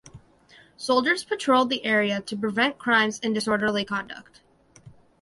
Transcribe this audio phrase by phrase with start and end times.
[0.77, 4.41] Soldiers patrolled the area to prevent crimes and disorderly conduct.